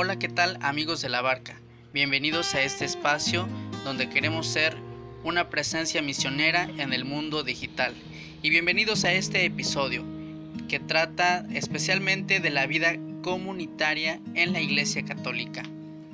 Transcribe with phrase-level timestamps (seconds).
[0.00, 1.60] Hola, ¿qué tal amigos de la barca?
[1.92, 3.48] Bienvenidos a este espacio
[3.82, 4.76] donde queremos ser
[5.24, 7.92] una presencia misionera en el mundo digital.
[8.40, 10.04] Y bienvenidos a este episodio
[10.68, 15.64] que trata especialmente de la vida comunitaria en la Iglesia Católica.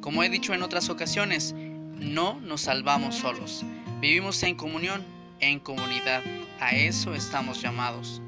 [0.00, 3.62] Como he dicho en otras ocasiones, no nos salvamos solos.
[4.00, 5.04] Vivimos en comunión,
[5.38, 6.24] en comunidad.
[6.58, 8.22] A eso estamos llamados.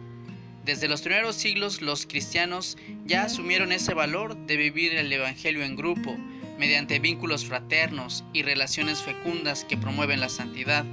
[0.65, 5.75] Desde los primeros siglos los cristianos ya asumieron ese valor de vivir el Evangelio en
[5.75, 6.17] grupo,
[6.59, 10.85] mediante vínculos fraternos y relaciones fecundas que promueven la santidad.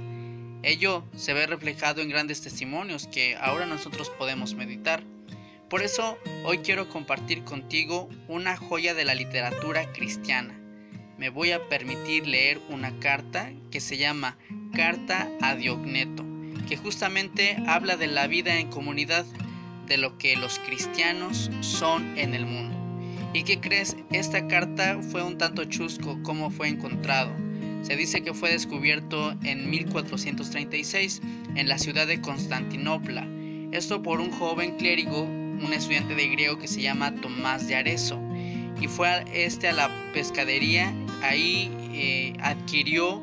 [0.62, 5.04] Ello se ve reflejado en grandes testimonios que ahora nosotros podemos meditar.
[5.68, 10.58] Por eso hoy quiero compartir contigo una joya de la literatura cristiana.
[11.18, 14.38] Me voy a permitir leer una carta que se llama
[14.74, 16.24] Carta a Diogneto,
[16.68, 19.26] que justamente habla de la vida en comunidad
[19.88, 22.76] de lo que los cristianos son en el mundo.
[23.32, 23.96] ¿Y qué crees?
[24.10, 27.30] Esta carta fue un tanto chusco como fue encontrado.
[27.82, 31.22] Se dice que fue descubierto en 1436
[31.54, 33.26] en la ciudad de Constantinopla.
[33.72, 38.18] Esto por un joven clérigo, un estudiante de griego que se llama Tomás de Arezzo.
[38.80, 43.22] Y fue este a la pescadería, ahí eh, adquirió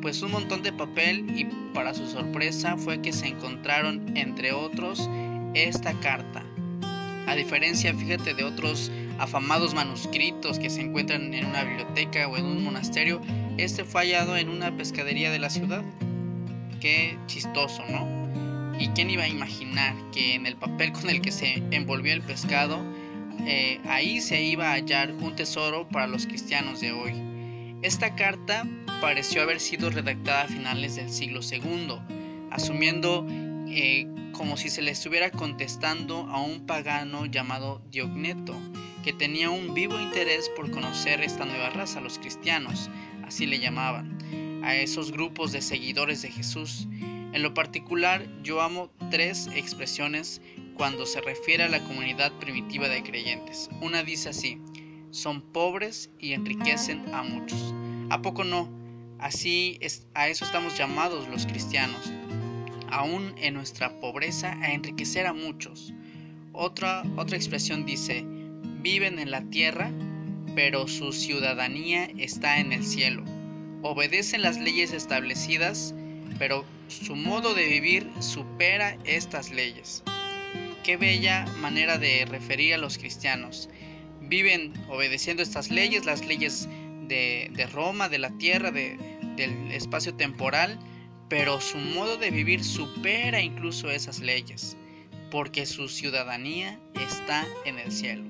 [0.00, 1.44] pues un montón de papel y
[1.74, 5.08] para su sorpresa fue que se encontraron entre otros
[5.54, 6.42] esta carta.
[7.26, 12.46] A diferencia, fíjate, de otros afamados manuscritos que se encuentran en una biblioteca o en
[12.46, 13.20] un monasterio,
[13.58, 15.84] este fue hallado en una pescadería de la ciudad.
[16.80, 18.28] Qué chistoso, ¿no?
[18.78, 22.22] ¿Y quién iba a imaginar que en el papel con el que se envolvió el
[22.22, 22.80] pescado,
[23.46, 27.12] eh, ahí se iba a hallar un tesoro para los cristianos de hoy?
[27.82, 28.66] Esta carta
[29.00, 31.98] pareció haber sido redactada a finales del siglo II,
[32.50, 33.26] asumiendo
[33.70, 38.54] eh, como si se le estuviera contestando a un pagano llamado Diogneto,
[39.04, 42.90] que tenía un vivo interés por conocer esta nueva raza, los cristianos,
[43.24, 46.88] así le llamaban, a esos grupos de seguidores de Jesús.
[47.32, 50.40] En lo particular, yo amo tres expresiones
[50.74, 53.68] cuando se refiere a la comunidad primitiva de creyentes.
[53.82, 54.60] Una dice así,
[55.10, 57.74] son pobres y enriquecen a muchos.
[58.10, 58.70] ¿A poco no?
[59.18, 62.12] Así es, a eso estamos llamados los cristianos
[62.90, 65.92] aún en nuestra pobreza, a enriquecer a muchos.
[66.52, 68.24] Otra, otra expresión dice,
[68.80, 69.90] viven en la tierra,
[70.54, 73.24] pero su ciudadanía está en el cielo.
[73.82, 75.94] Obedecen las leyes establecidas,
[76.38, 80.02] pero su modo de vivir supera estas leyes.
[80.82, 83.68] Qué bella manera de referir a los cristianos.
[84.22, 86.68] Viven obedeciendo estas leyes, las leyes
[87.08, 90.78] de, Roma, de la tierra, del espacio temporal,
[91.28, 94.76] pero su modo de vivir supera incluso esas leyes,
[95.30, 98.24] porque su ciudadanía está en el cielo.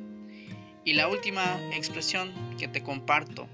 [0.84, 3.48] Y la última expresión que te comparto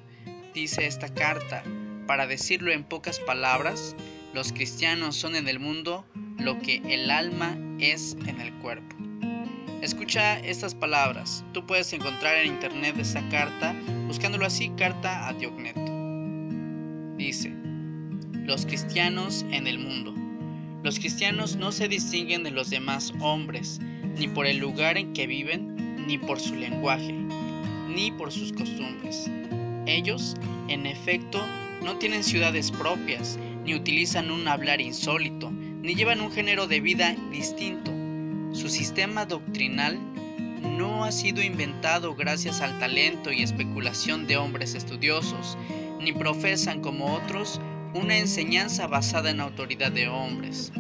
[0.55, 1.65] dice esta carta,
[2.07, 3.97] para decirlo en pocas palabras,
[4.33, 6.05] los cristianos son en el mundo
[6.39, 8.97] lo que el alma es en el cuerpo.
[9.83, 11.45] Escucha estas palabras.
[11.53, 13.75] Tú puedes encontrar en internet esta carta
[14.07, 15.93] buscándolo así, carta a Diogneto.
[17.17, 17.53] Dice,
[18.45, 20.15] los cristianos en el mundo.
[20.83, 23.81] Los cristianos no se distinguen de los demás hombres,
[24.19, 27.15] ni por el lugar en que viven, ni por su lenguaje,
[27.89, 29.31] ni por sus costumbres.
[29.87, 30.35] Ellos,
[30.69, 31.43] en efecto,
[31.83, 37.17] no tienen ciudades propias, ni utilizan un hablar insólito, ni llevan un género de vida
[37.31, 37.91] distinto.
[38.53, 39.99] Su sistema doctrinal
[40.77, 45.57] no ha sido inventado gracias al talento y especulación de hombres estudiosos,
[45.99, 47.59] ni profesan como otros
[47.95, 50.73] una enseñanza basada en autoridad de hombres.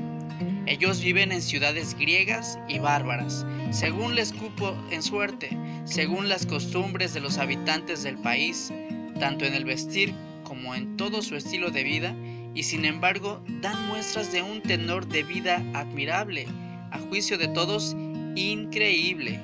[0.66, 7.14] Ellos viven en ciudades griegas y bárbaras, según les cupo en suerte, según las costumbres
[7.14, 8.72] de los habitantes del país,
[9.20, 10.12] tanto en el vestir
[10.43, 12.16] como en todo su estilo de vida,
[12.55, 16.46] y sin embargo dan muestras de un tenor de vida admirable,
[16.90, 17.94] a juicio de todos
[18.34, 19.40] increíble.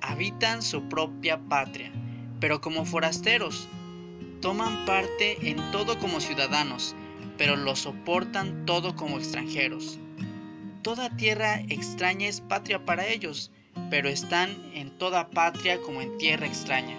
[0.00, 1.90] Habitan su propia patria,
[2.40, 3.68] pero como forasteros,
[4.44, 6.94] toman parte en todo como ciudadanos,
[7.38, 9.98] pero lo soportan todo como extranjeros.
[10.82, 13.50] Toda tierra extraña es patria para ellos,
[13.88, 16.94] pero están en toda patria como en tierra extraña.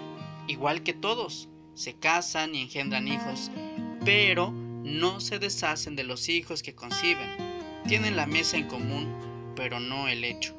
[0.48, 3.52] igual que todos, se casan y engendran hijos,
[4.04, 7.28] pero no se deshacen de los hijos que conciben.
[7.86, 9.06] Tienen la mesa en común,
[9.54, 10.52] pero no el hecho.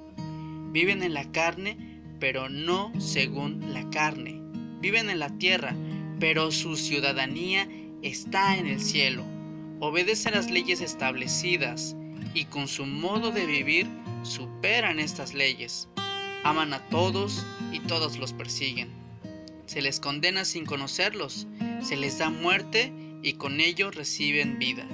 [0.72, 4.40] Viven en la carne, pero no según la carne.
[4.80, 5.76] Viven en la tierra,
[6.20, 7.68] pero su ciudadanía
[8.02, 9.24] está en el cielo.
[9.80, 11.96] Obedecen las leyes establecidas
[12.34, 13.88] y con su modo de vivir
[14.24, 15.88] superan estas leyes.
[16.44, 18.90] Aman a todos y todos los persiguen.
[19.66, 21.48] Se les condena sin conocerlos,
[21.82, 24.88] se les da muerte y con ello reciben vida.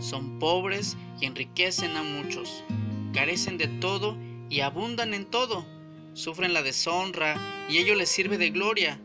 [0.00, 2.64] Son pobres y enriquecen a muchos,
[3.12, 4.16] carecen de todo
[4.48, 5.66] y abundan en todo.
[6.14, 7.36] Sufren la deshonra
[7.68, 8.98] y ello les sirve de gloria.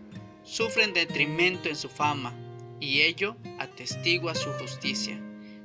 [0.51, 2.33] Sufren detrimento en su fama
[2.81, 5.17] y ello atestigua su justicia.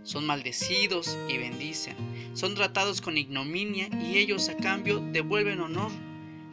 [0.05, 1.97] Son maldecidos y bendicen.
[2.35, 5.91] Son tratados con ignominia y ellos a cambio devuelven honor.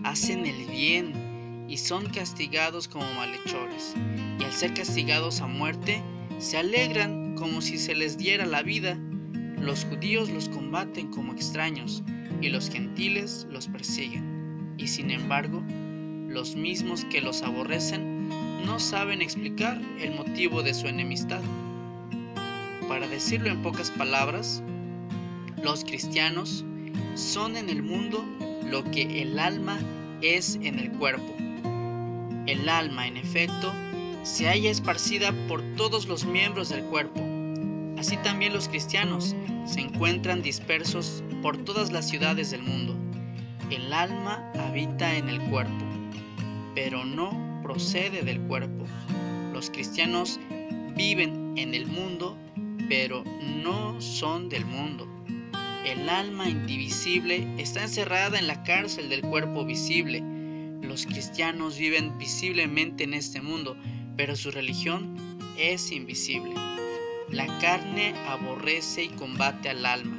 [0.04, 3.94] Hacen el bien y son castigados como malhechores.
[4.40, 6.02] Y al ser castigados a muerte,
[6.40, 8.98] se alegran como si se les diera la vida.
[9.60, 12.02] Los judíos los combaten como extraños
[12.42, 14.74] y los gentiles los persiguen.
[14.80, 15.64] Y sin embargo,
[16.28, 18.13] los mismos que los aborrecen
[18.66, 21.42] no saben explicar el motivo de su enemistad.
[22.88, 24.64] Para decirlo en pocas palabras,
[25.62, 26.66] los cristianos
[27.16, 28.26] son en el mundo
[28.70, 29.80] lo que el alma
[30.22, 31.34] es en el cuerpo.
[32.46, 33.74] El alma, en efecto,
[34.24, 37.22] se halla esparcida por todos los miembros del cuerpo.
[37.98, 39.36] Así también los cristianos
[39.66, 42.96] se encuentran dispersos por todas las ciudades del mundo.
[43.70, 45.86] El alma habita en el cuerpo,
[46.76, 48.86] pero no procede del cuerpo.
[49.54, 50.40] Los cristianos
[50.96, 52.38] viven en el mundo,
[52.90, 53.24] pero
[53.64, 55.08] no son del mundo.
[55.86, 60.22] El alma indivisible está encerrada en la cárcel del cuerpo visible.
[60.82, 63.78] Los cristianos viven visiblemente en este mundo,
[64.18, 65.16] pero su religión
[65.58, 66.54] es invisible.
[67.30, 70.18] La carne aborrece y combate al alma,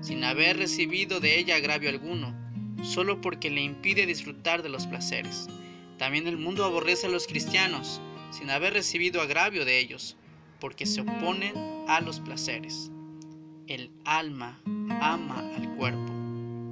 [0.00, 2.34] sin haber recibido de ella agravio alguno,
[2.82, 5.48] solo porque le impide disfrutar de los placeres.
[5.98, 8.00] También el mundo aborrece a los cristianos,
[8.30, 10.16] sin haber recibido agravio de ellos,
[10.60, 11.54] porque se oponen
[11.88, 12.90] a los placeres.
[13.66, 14.60] El alma
[15.00, 16.12] ama al cuerpo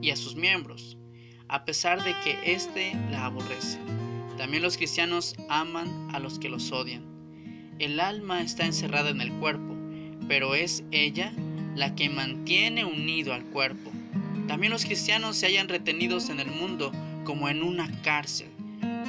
[0.00, 0.98] y a sus miembros,
[1.48, 3.78] a pesar de que éste la aborrece.
[4.36, 7.04] También los cristianos aman a los que los odian.
[7.78, 9.76] El alma está encerrada en el cuerpo,
[10.28, 11.32] pero es ella
[11.74, 13.90] la que mantiene unido al cuerpo.
[14.48, 16.92] También los cristianos se hallan retenidos en el mundo
[17.24, 18.51] como en una cárcel,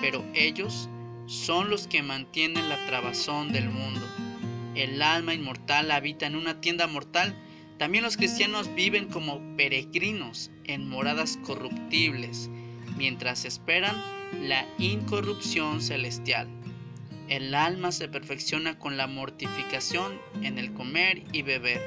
[0.01, 0.90] pero ellos
[1.25, 4.01] son los que mantienen la trabazón del mundo.
[4.75, 7.36] El alma inmortal habita en una tienda mortal.
[7.78, 12.50] También los cristianos viven como peregrinos en moradas corruptibles,
[12.98, 13.95] mientras esperan
[14.42, 16.48] la incorrupción celestial.
[17.30, 21.81] El alma se perfecciona con la mortificación en el comer y beber.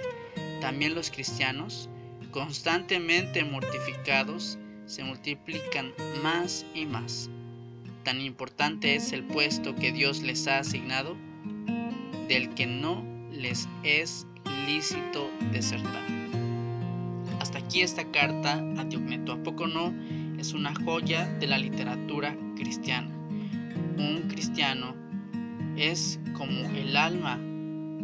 [0.61, 1.91] También los cristianos,
[2.31, 5.93] constantemente mortificados, se multiplican
[6.23, 7.29] más y más.
[8.07, 11.17] Tan importante es el puesto que Dios les ha asignado,
[12.29, 14.29] del que no les es
[14.65, 16.05] lícito desertar.
[17.41, 19.33] Hasta aquí esta carta a Diogneto.
[19.33, 19.93] ¿A poco no?
[20.39, 23.09] es una joya de la literatura cristiana.
[23.99, 24.95] Un cristiano
[25.77, 27.41] es como el alma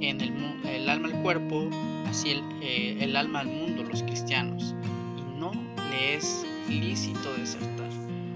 [0.01, 0.33] en el,
[0.65, 1.71] el alma al cuerpo,
[2.09, 4.75] así el, eh, el alma al mundo, los cristianos.
[5.17, 5.53] Y no
[5.93, 7.89] le es lícito desertar.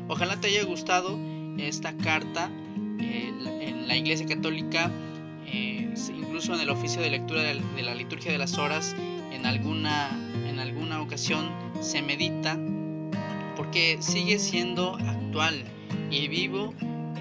[0.06, 1.18] Ojalá te haya gustado
[1.58, 2.50] esta carta
[2.98, 4.90] en la Iglesia Católica,
[5.46, 8.94] eh, incluso en el oficio de lectura de, la liturgia de las horas,
[9.32, 10.10] en alguna,
[10.48, 12.58] en alguna ocasión se medita
[13.56, 15.64] porque sigue siendo actual
[16.10, 16.74] y vivo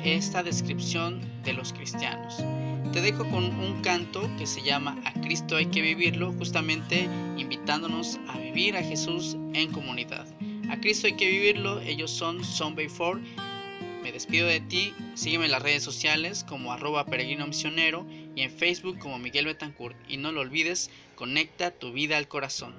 [0.03, 2.37] esta descripción de los cristianos.
[2.91, 8.19] Te dejo con un canto que se llama A Cristo hay que vivirlo, justamente invitándonos
[8.27, 10.25] a vivir a Jesús en comunidad.
[10.69, 13.21] A Cristo hay que vivirlo, ellos son Zombie 4.
[14.05, 18.51] Me despido de ti, sígueme en las redes sociales como arroba peregrino misionero y en
[18.51, 19.97] Facebook como Miguel Betancourt.
[20.07, 22.75] Y no lo olvides, conecta tu vida al corazón.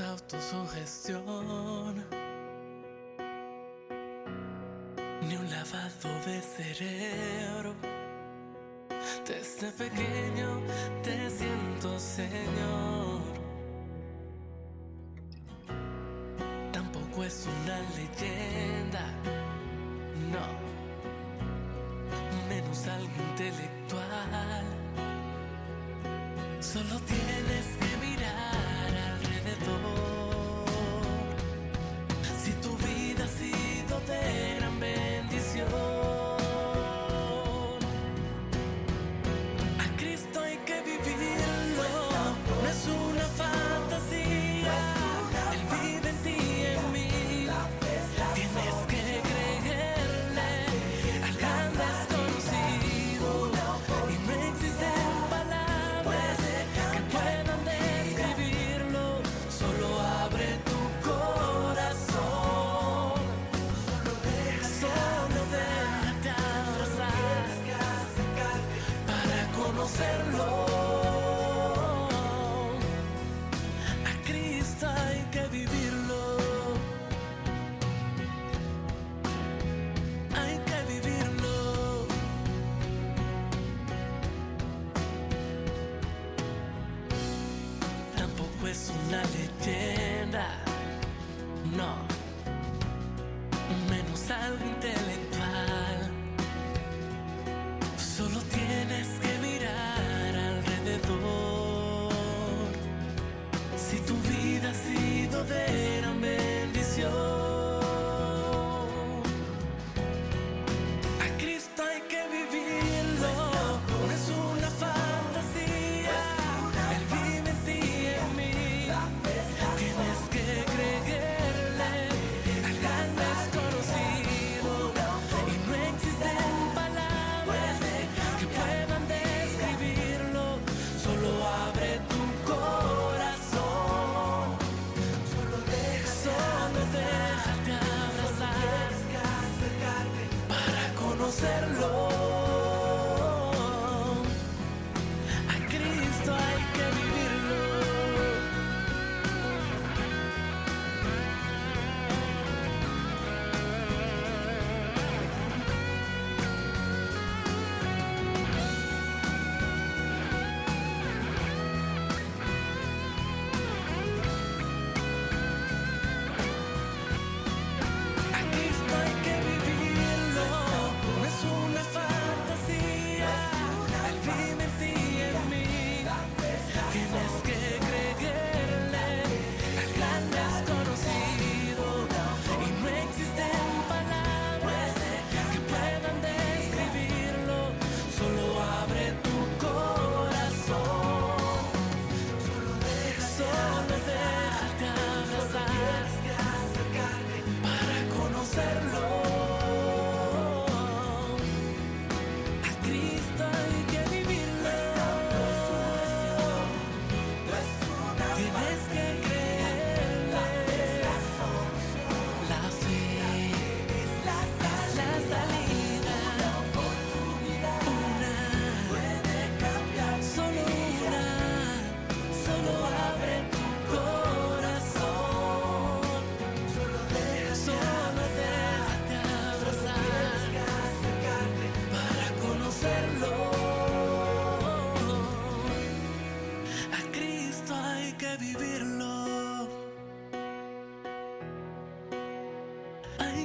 [0.00, 2.04] autosugestión,
[5.22, 8.03] ni un lavado de cerebro.
[9.64, 10.60] Desde pequeño
[11.02, 13.22] te siento, Señor.
[16.70, 19.06] Tampoco es una leyenda,
[20.32, 20.46] no,
[22.46, 24.64] menos algo intelectual
[26.60, 27.83] Solo tienes que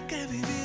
[0.09, 0.58] que vivirlo.